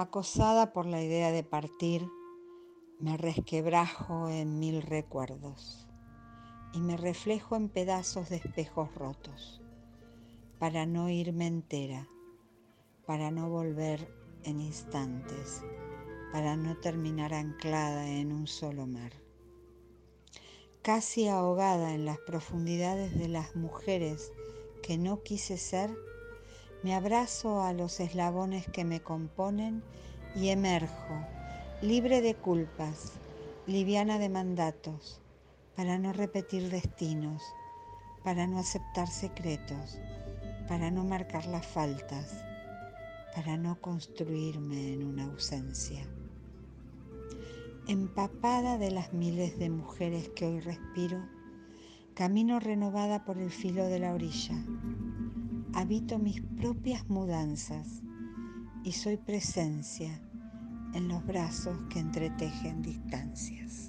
Acosada 0.00 0.72
por 0.72 0.86
la 0.86 1.02
idea 1.02 1.32
de 1.32 1.42
partir, 1.42 2.08
me 3.00 3.16
resquebrajo 3.16 4.28
en 4.28 4.60
mil 4.60 4.80
recuerdos 4.80 5.88
y 6.72 6.78
me 6.78 6.96
reflejo 6.96 7.56
en 7.56 7.68
pedazos 7.68 8.28
de 8.28 8.36
espejos 8.36 8.94
rotos 8.94 9.60
para 10.60 10.86
no 10.86 11.10
irme 11.10 11.48
entera, 11.48 12.08
para 13.06 13.32
no 13.32 13.50
volver 13.50 14.08
en 14.44 14.60
instantes, 14.60 15.64
para 16.30 16.54
no 16.54 16.76
terminar 16.76 17.34
anclada 17.34 18.08
en 18.08 18.30
un 18.30 18.46
solo 18.46 18.86
mar. 18.86 19.14
Casi 20.80 21.26
ahogada 21.26 21.92
en 21.92 22.04
las 22.04 22.18
profundidades 22.18 23.18
de 23.18 23.26
las 23.26 23.56
mujeres 23.56 24.32
que 24.80 24.96
no 24.96 25.24
quise 25.24 25.56
ser, 25.58 25.90
me 26.82 26.94
abrazo 26.94 27.62
a 27.62 27.72
los 27.72 27.98
eslabones 27.98 28.68
que 28.68 28.84
me 28.84 29.00
componen 29.00 29.82
y 30.36 30.50
emerjo, 30.50 31.26
libre 31.82 32.20
de 32.20 32.36
culpas, 32.36 33.14
liviana 33.66 34.18
de 34.18 34.28
mandatos, 34.28 35.20
para 35.74 35.98
no 35.98 36.12
repetir 36.12 36.70
destinos, 36.70 37.42
para 38.22 38.46
no 38.46 38.60
aceptar 38.60 39.08
secretos, 39.08 39.98
para 40.68 40.92
no 40.92 41.02
marcar 41.02 41.46
las 41.46 41.66
faltas, 41.66 42.44
para 43.34 43.56
no 43.56 43.80
construirme 43.80 44.92
en 44.92 45.04
una 45.04 45.24
ausencia. 45.24 46.06
Empapada 47.88 48.78
de 48.78 48.92
las 48.92 49.12
miles 49.12 49.58
de 49.58 49.70
mujeres 49.70 50.28
que 50.28 50.46
hoy 50.46 50.60
respiro, 50.60 51.24
camino 52.14 52.60
renovada 52.60 53.24
por 53.24 53.38
el 53.38 53.50
filo 53.50 53.84
de 53.86 53.98
la 53.98 54.12
orilla 54.12 54.54
habito 55.78 56.18
mis 56.18 56.40
propias 56.40 57.08
mudanzas 57.08 58.02
y 58.82 58.90
soy 58.90 59.16
presencia 59.16 60.20
en 60.92 61.06
los 61.06 61.24
brazos 61.24 61.78
que 61.88 62.00
entretejen 62.00 62.82
distancias. 62.82 63.87